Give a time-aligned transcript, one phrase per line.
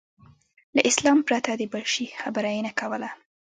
[0.75, 3.09] له اسلام پرته د بل شي خبره یې نه کوله.